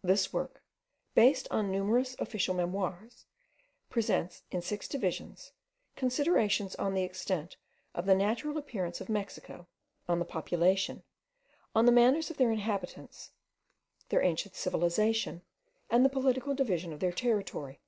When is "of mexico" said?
9.02-9.66